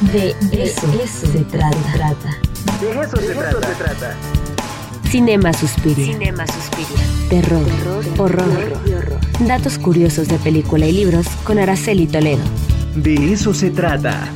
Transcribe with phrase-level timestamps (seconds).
[0.00, 1.70] De eso, se trata.
[2.80, 4.16] De eso, se, trata.
[5.08, 6.06] Cinema Suspiria.
[6.06, 7.04] Cinema Suspiria.
[7.30, 7.66] Terror,
[8.18, 8.80] horror,
[9.46, 12.42] Datos curiosos de película y libros con Araceli Toledo.
[12.96, 14.28] De eso se trata.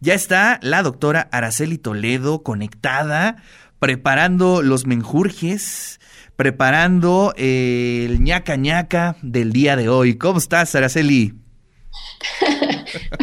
[0.00, 3.36] Ya está la doctora Araceli Toledo conectada,
[3.78, 6.00] preparando los menjurjes,
[6.36, 10.16] preparando el ñaca ñaca del día de hoy.
[10.16, 11.45] ¿Cómo estás, Araceli?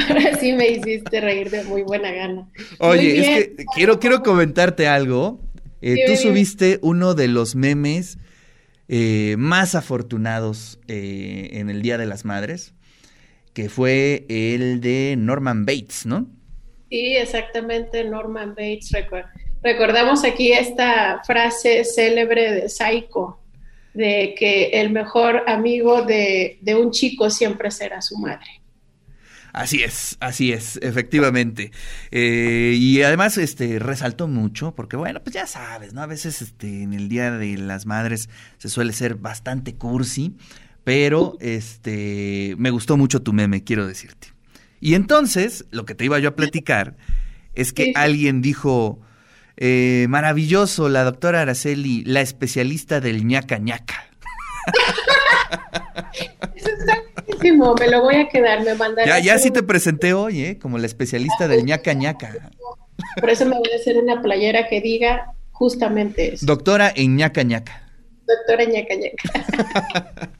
[0.09, 2.49] Ahora sí me hiciste reír de muy buena gana.
[2.79, 5.39] Oye, es que quiero, quiero comentarte algo.
[5.81, 8.17] Eh, tú subiste uno de los memes
[8.87, 12.73] eh, más afortunados eh, en el Día de las Madres,
[13.53, 16.27] que fue el de Norman Bates, ¿no?
[16.89, 18.91] Sí, exactamente, Norman Bates.
[19.61, 23.39] recordamos aquí esta frase célebre de Psycho,
[23.93, 28.62] de que el mejor amigo de un chico siempre será su madre.
[29.53, 31.71] Así es, así es, efectivamente.
[32.09, 36.01] Eh, y además, este, resaltó mucho, porque bueno, pues ya sabes, ¿no?
[36.01, 40.35] A veces, este, en el Día de las Madres se suele ser bastante cursi,
[40.83, 44.33] pero, este, me gustó mucho tu meme, quiero decirte.
[44.81, 46.97] Y entonces, lo que te iba yo a platicar
[47.53, 49.01] es que alguien dijo,
[49.57, 54.09] eh, maravilloso, la doctora Araceli, la especialista del ñaca ñaca.
[57.51, 59.07] me lo voy a quedar, me mandaron.
[59.07, 60.59] Ya, ya sí te presenté hoy, ¿eh?
[60.59, 62.51] Como la especialista del ñaca ñaca.
[63.19, 66.45] Por eso me voy a hacer una playera que diga justamente eso.
[66.45, 67.83] Doctora en ñaca ñaca.
[68.25, 70.31] Doctora ñaca ñaca.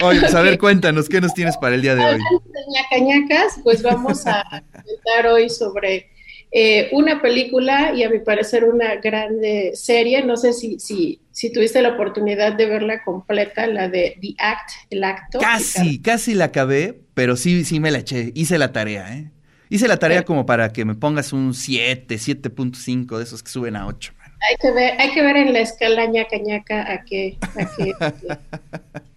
[0.02, 2.20] Oye, pues a ver, cuéntanos, ¿qué nos tienes para el día de hoy?
[2.68, 6.13] ñaca ñacas, pues vamos a comentar hoy sobre
[6.56, 10.22] eh, una película y a mi parecer una grande serie.
[10.22, 14.70] No sé si, si, si tuviste la oportunidad de verla completa, la de The Act,
[14.90, 15.40] el acto.
[15.40, 18.30] Casi, casi la acabé, pero sí, sí me la eché.
[18.36, 19.32] Hice la tarea, ¿eh?
[19.68, 23.74] Hice la tarea como para que me pongas un 7, 7.5 de esos que suben
[23.74, 24.12] a 8.
[24.48, 28.12] Hay que ver, hay que ver en la escala ñaca ñaca a qué, a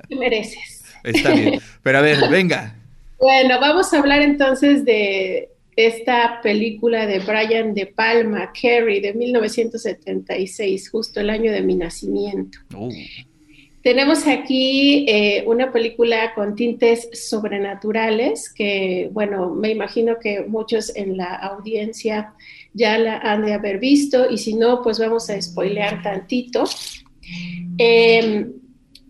[0.07, 0.83] qué mereces.
[1.03, 1.61] Está bien.
[1.83, 2.73] Pero a ver, venga.
[3.19, 10.89] Bueno, vamos a hablar entonces de esta película de Brian De Palma, Carrie, de 1976,
[10.89, 12.57] justo el año de mi nacimiento.
[12.75, 12.89] Oh.
[13.83, 21.15] Tenemos aquí eh, una película con tintes sobrenaturales que, bueno, me imagino que muchos en
[21.15, 22.33] la audiencia
[22.73, 26.63] ya la han de haber visto y si no, pues vamos a spoilear tantito.
[27.77, 28.51] Em,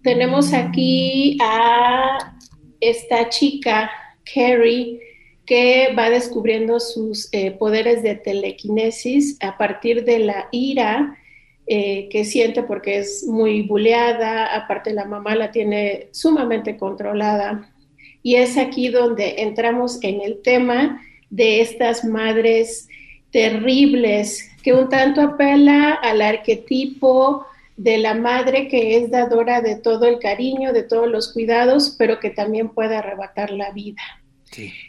[0.03, 2.35] tenemos aquí a
[2.81, 3.89] esta chica,
[4.31, 5.06] Carrie,
[5.47, 11.17] que va descubriendo sus eh, poderes de telequinesis a partir de la ira
[11.65, 17.73] eh, que siente porque es muy buleada, aparte la mamá la tiene sumamente controlada.
[18.21, 22.89] Y es aquí donde entramos en el tema de estas madres
[23.31, 27.45] terribles, que un tanto apela al arquetipo
[27.77, 32.19] de la madre que es dadora de todo el cariño, de todos los cuidados, pero
[32.19, 34.01] que también puede arrebatar la vida.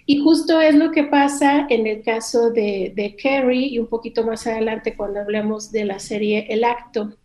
[0.07, 4.25] Y justo es lo que pasa en el caso de, de, Carrie y un poquito
[4.25, 7.17] más adelante cuando hablemos de la serie El Acto.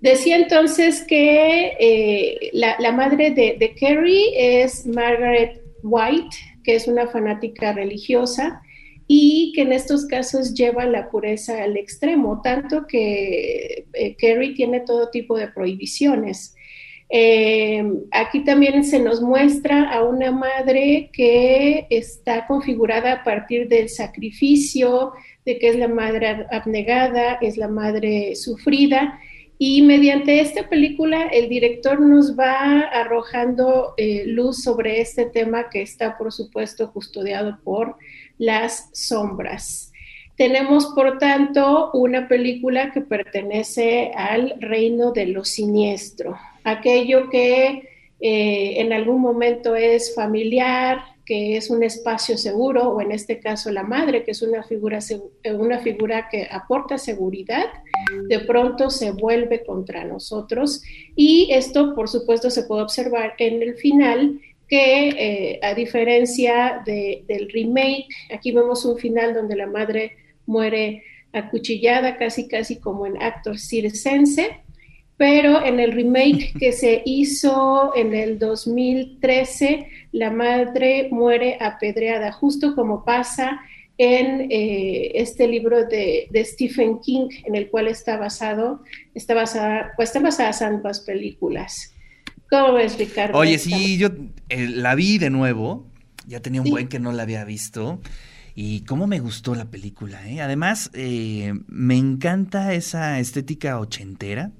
[0.00, 7.06] Decía entonces que eh, la, madre de, de, Carrie es Margaret White, que es una
[7.06, 8.62] fanática religiosa
[9.06, 14.80] y que en estos casos lleva la pureza al extremo, tanto que eh, Carrie tiene
[14.80, 16.54] todo tipo de prohibiciones.
[17.14, 23.90] Eh, aquí también se nos muestra a una madre que está configurada a partir del
[23.90, 25.12] sacrificio,
[25.44, 29.20] de que es la madre abnegada, es la madre sufrida.
[29.58, 35.82] Y mediante esta película el director nos va arrojando eh, luz sobre este tema que
[35.82, 37.96] está, por supuesto, custodiado por
[38.38, 39.92] las sombras.
[40.38, 47.88] Tenemos, por tanto, una película que pertenece al reino de lo siniestro, aquello que
[48.20, 53.70] eh, en algún momento es familiar, que es un espacio seguro, o en este caso
[53.70, 54.98] la madre, que es una figura,
[55.54, 57.66] una figura que aporta seguridad,
[58.28, 60.82] de pronto se vuelve contra nosotros.
[61.14, 67.50] Y esto, por supuesto, se puede observar en el final, que eh, a diferencia del
[67.50, 70.12] remake, aquí vemos un final donde la madre
[70.46, 74.62] muere acuchillada, casi casi como en actor circense,
[75.22, 82.74] pero en el remake que se hizo en el 2013, la madre muere apedreada, justo
[82.74, 83.60] como pasa
[83.98, 88.82] en eh, este libro de, Stephen King, en el cual está basado,
[89.14, 91.94] está basada, pues están basadas ambas películas.
[92.50, 93.38] ¿Cómo ves, Ricardo?
[93.38, 94.08] Oye, sí, yo
[94.48, 95.86] eh, la vi de nuevo
[96.26, 98.00] Ya tenía un buen que no la había visto.
[98.56, 100.40] Y cómo me gustó la película, ¿eh?
[100.40, 104.50] Además, me encanta esa estética ochentera,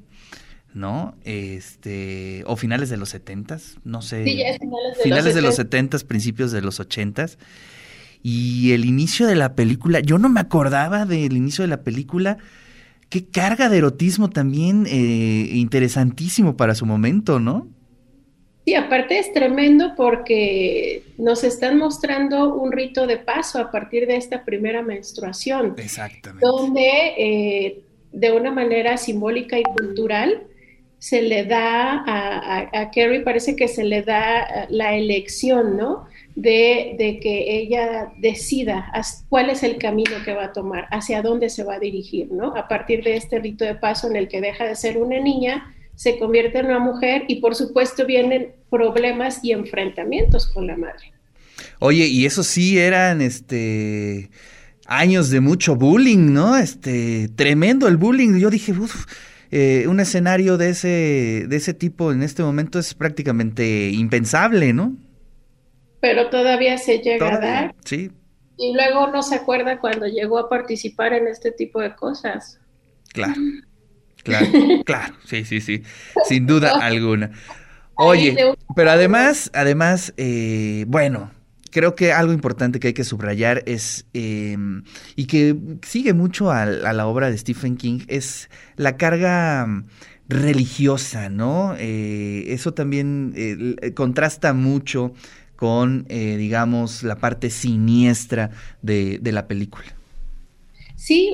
[0.74, 1.14] ¿no?
[1.24, 4.24] Este, o finales de los setentas, no sé.
[4.24, 5.56] Sí, ya es finales de finales los de los 70.
[5.56, 7.38] setentas, principios de los ochentas.
[8.22, 12.38] Y el inicio de la película, yo no me acordaba del inicio de la película.
[13.08, 17.66] Qué carga de erotismo también eh, interesantísimo para su momento, ¿no?
[18.64, 24.16] Sí, aparte es tremendo porque nos están mostrando un rito de paso a partir de
[24.16, 26.46] esta primera menstruación, Exactamente.
[26.46, 27.80] donde eh,
[28.12, 30.44] de una manera simbólica y cultural
[31.02, 36.06] se le da a, a, Carrie, parece que se le da eh, la elección, ¿no?
[36.36, 38.88] De, de que ella decida
[39.28, 42.54] cuál es el camino que va a tomar, hacia dónde se va a dirigir, ¿no?
[42.54, 45.74] A partir de este rito de paso en el que deja de ser una niña,
[45.96, 51.12] se convierte en una mujer y por supuesto vienen problemas y enfrentamientos con la madre.
[51.80, 54.30] Oye, y eso sí eran este
[54.86, 56.56] años de mucho bullying, ¿no?
[56.56, 58.38] Este, tremendo el bullying.
[58.38, 59.04] Yo dije, uff,
[59.52, 64.96] eh, un escenario de ese, de ese tipo en este momento es prácticamente impensable, ¿no?
[66.00, 68.10] Pero todavía se llega a dar sí,
[68.56, 72.58] y luego no se acuerda cuando llegó a participar en este tipo de cosas.
[73.12, 73.34] claro.
[74.24, 74.46] Claro,
[74.84, 75.82] claro, sí, sí, sí,
[76.28, 77.32] sin duda alguna.
[77.96, 78.36] Oye,
[78.76, 81.32] pero además, además, eh, bueno,
[81.72, 84.56] creo que algo importante que hay que subrayar es, eh,
[85.16, 89.86] y que sigue mucho a, la obra de Stephen King, es la carga mm,
[90.28, 91.74] religiosa, ¿no?
[91.78, 95.12] Eh, eso también eh, contrasta mucho
[95.56, 98.50] con, eh, digamos, la parte siniestra
[98.82, 99.86] de, la película.
[100.94, 101.32] Sí,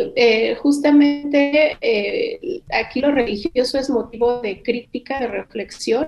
[0.61, 1.76] justamente
[2.73, 6.06] aquí lo religioso es motivo de crítica, de reflexión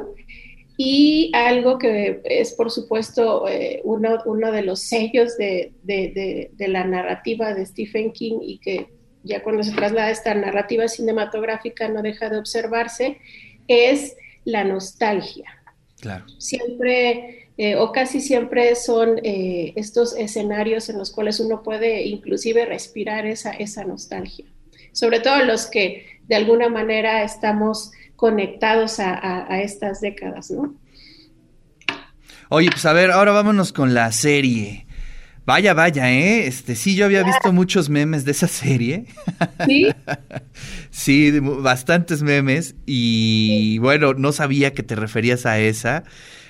[0.83, 6.51] y algo que es, por supuesto, eh, uno, uno de los sellos de, de- de-
[6.55, 8.87] de la narrativa de Stephen King y que
[9.23, 13.19] ya cuando se traslada esta narrativa cinematográfica no deja de observarse,
[13.69, 14.17] es
[14.47, 15.51] la nostalgia
[16.01, 16.25] Claro.
[16.39, 22.65] siempre eh, o casi siempre son eh, estos escenarios en los cuales uno puede inclusive
[22.65, 24.47] respirar esa, esa nostalgia.
[24.93, 30.75] Sobre todo los que de alguna manera estamos conectados a, a- a estas décadas, ¿no?
[32.51, 34.87] Oye, pues a ver, ahora vámonos con la serie.
[35.47, 36.47] Vaya, vaya, ¿eh?
[36.47, 39.07] Este, sí, yo había visto muchos memes de esa serie.
[39.67, 39.89] Sí,
[40.91, 42.75] Sí, bastantes memes.
[42.87, 46.05] Y bueno, no sabía que te referías a esa.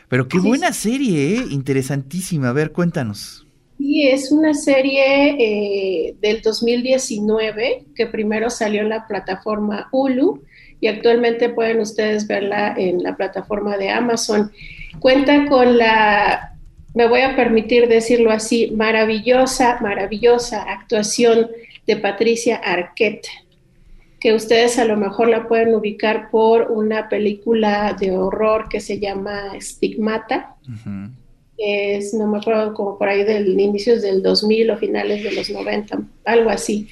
[0.09, 0.47] Pero qué Sí.
[0.47, 1.45] buena serie, ¿eh?
[1.51, 2.49] Interesantísima.
[2.49, 3.47] A ver, cuéntanos.
[3.79, 10.43] Sí, es una serie eh, del 2019 que primero salió en la plataforma Hulu
[10.81, 14.51] y actualmente pueden ustedes verla en la plataforma de Amazon.
[14.99, 16.55] Cuenta con la,
[16.95, 21.49] me voy a permitir decirlo así, maravillosa, maravillosa actuación
[21.87, 23.29] de Patricia Arquette,
[24.19, 28.99] que ustedes a lo mejor la pueden ubicar por una película de horror que se
[28.99, 30.57] llama Stigmata
[31.61, 35.51] es, no me acuerdo, como por ahí del inicios del 2000 o finales de los
[35.51, 36.89] 90, algo así.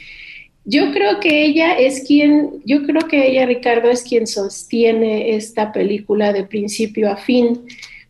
[0.70, 5.72] Yo creo que ella es quien, yo creo que ella, Ricardo, es quien sostiene esta
[5.72, 7.62] película de principio a fin,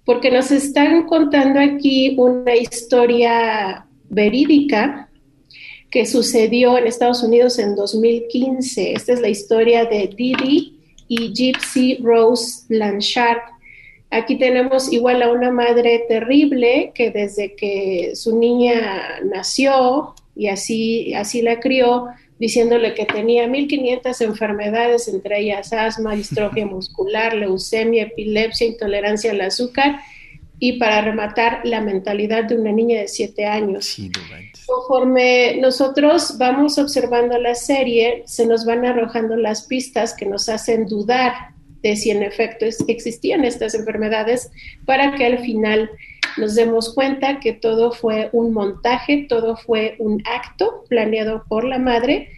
[0.04, 5.08] porque nos están contando aquí una historia verídica
[5.88, 8.92] que sucedió en Estados Unidos en 2015.
[8.92, 13.38] Esta es la historia de Didi y Gypsy Rose Blanchard.
[14.10, 21.14] Aquí tenemos igual a una madre terrible que desde que su niña nació y así,
[21.14, 28.66] así la crió, diciéndole que tenía 1500 enfermedades, entre ellas asma, distrofia muscular, leucemia, epilepsia,
[28.66, 30.00] intolerancia al azúcar
[30.60, 33.86] y para rematar la mentalidad de una niña de 7 años.
[33.86, 34.10] Sí.
[34.66, 40.86] Conforme nosotros vamos observando la serie, se nos van arrojando las pistas que nos hacen
[40.86, 41.32] dudar
[41.82, 44.50] de si en efecto existían estas enfermedades
[44.84, 45.90] para que al final
[46.38, 51.78] nos demos cuenta que todo fue un montaje, todo fue un acto planeado por la
[51.78, 52.28] madre,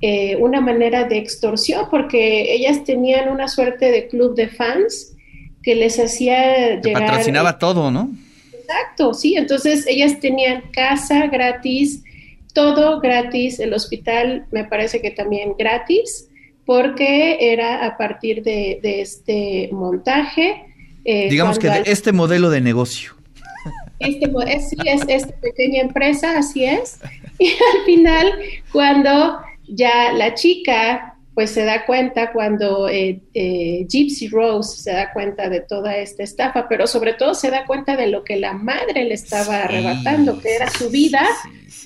[0.00, 5.14] eh, una manera de extorsión, porque ellas tenían una suerte de club de fans
[5.62, 7.06] que les hacía Te llegar...
[7.06, 8.10] patrocinaba todo, ¿no?
[8.52, 12.04] Exacto, sí, entonces ellas tenían casa gratis,
[12.54, 16.28] todo gratis, el hospital me parece que también gratis,
[16.64, 20.64] porque era a partir de, de este montaje.
[21.04, 23.17] eh, Digamos que de este modelo de negocio.
[23.98, 27.00] Este, es, sí, es esta pequeña empresa, así es.
[27.40, 28.32] Y al final,
[28.72, 29.38] cuando
[29.68, 35.48] ya la chica pues se da cuenta cuando eh, eh, Gypsy Rose se da cuenta
[35.48, 39.04] de toda esta estafa, pero sobre todo se da cuenta de lo que la madre
[39.04, 41.24] le estaba arrebatando, que era su vida,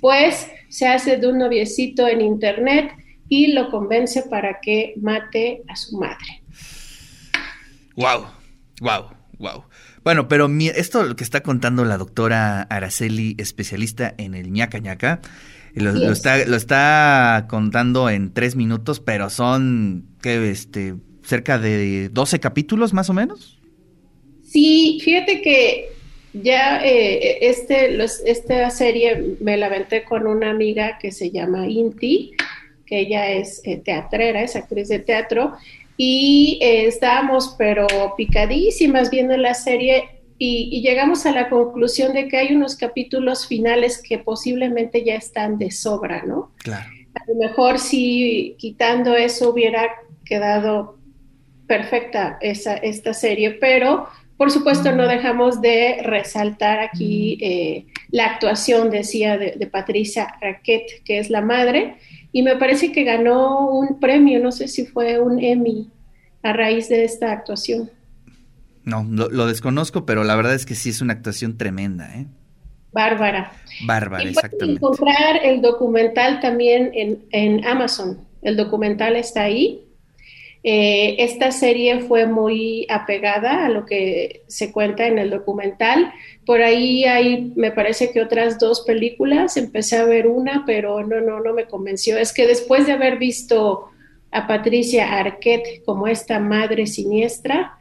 [0.00, 2.94] pues se hace de un noviecito en internet
[3.28, 6.42] y lo convence para que mate a su madre.
[7.94, 8.28] Wow,
[8.80, 9.64] wow, wow.
[10.04, 15.20] Bueno, pero esto lo que está contando la doctora Araceli, especialista en el ñaca ñaca,
[15.74, 20.94] lo, lo, está, lo está contando en tres minutos, pero son ¿qué, este,
[21.24, 23.58] cerca de 12 capítulos más o menos.
[24.44, 25.88] Sí, fíjate que
[26.34, 32.32] ya eh, este, esta serie me la aventé con una amiga que se llama Inti,
[32.86, 35.54] que ella es eh, teatrera, es actriz de teatro,
[36.04, 42.38] y eh, estábamos pero picadísimas viendo la serie y, llegamos a la conclusión de que
[42.38, 46.50] hay unos capítulos finales que posiblemente ya están de sobra, ¿no?
[46.56, 46.90] Claro.
[47.14, 49.90] A lo mejor si quitando eso hubiera
[50.24, 50.98] quedado
[51.68, 58.90] perfecta esa, esta serie, pero por supuesto no dejamos de resaltar aquí eh, la actuación,
[58.90, 61.98] decía, de, de Patricia Raquet, que es la madre,
[62.32, 65.90] y me parece que ganó un premio, no sé si fue un Emmy
[66.42, 67.90] a raíz de esta actuación.
[68.84, 72.26] No, lo, desconozco, pero la verdad es que sí es una actuación tremenda, ¿eh?
[72.92, 73.52] Bárbara.
[73.86, 74.78] Bárbara, exactamente.
[74.78, 78.18] encontrar el documental también en, Amazon.
[78.42, 79.86] El documental está ahí.
[80.64, 86.12] Eh, esta serie fue muy apegada a lo que se cuenta en el documental.
[86.46, 89.56] Por ahí hay, me parece que otras dos películas.
[89.56, 92.16] Empecé a ver una, pero no, no, no me convenció.
[92.16, 93.88] Es que después de haber visto
[94.30, 97.76] a Patricia Arquette como esta madre siniestra,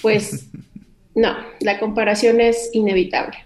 [0.00, 0.48] pues
[1.14, 3.36] no, la comparación es inevitable.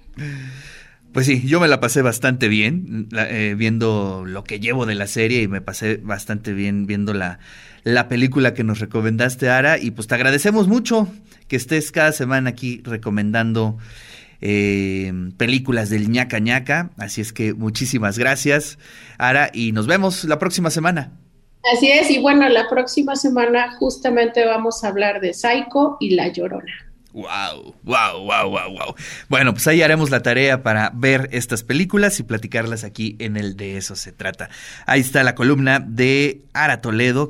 [1.12, 5.06] Pues sí, yo me la pasé bastante bien eh, viendo lo que llevo de la
[5.06, 7.38] serie y me pasé bastante bien viendo la,
[7.82, 11.08] la película que nos recomendaste, Ara, y pues te agradecemos mucho
[11.48, 13.78] que estés cada semana aquí recomendando
[14.40, 18.78] eh, películas del ñaca ñaca, así es que muchísimas gracias,
[19.16, 21.12] Ara, y nos vemos la próxima semana.
[21.74, 26.28] Así es, y bueno, la próxima semana justamente vamos a hablar de Psycho y La
[26.28, 26.88] Llorona.
[27.18, 28.94] Wow, wow, wow, wow, wow.
[29.28, 33.56] Bueno, pues ahí haremos la tarea para ver estas películas y platicarlas aquí en el
[33.56, 34.50] de eso se trata.
[34.87, 37.26] Ahí está la columna de Ara Toledo.